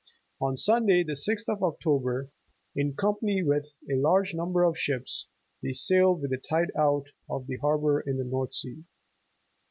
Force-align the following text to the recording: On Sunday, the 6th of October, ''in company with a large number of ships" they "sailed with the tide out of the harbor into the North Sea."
On 0.39 0.57
Sunday, 0.57 1.03
the 1.03 1.13
6th 1.13 1.47
of 1.47 1.61
October, 1.61 2.31
''in 2.75 2.97
company 2.97 3.43
with 3.43 3.77
a 3.87 3.95
large 3.97 4.33
number 4.33 4.63
of 4.63 4.75
ships" 4.75 5.27
they 5.61 5.73
"sailed 5.73 6.23
with 6.23 6.31
the 6.31 6.37
tide 6.39 6.71
out 6.75 7.05
of 7.29 7.45
the 7.45 7.57
harbor 7.57 7.99
into 8.01 8.23
the 8.23 8.29
North 8.31 8.55
Sea." 8.55 8.83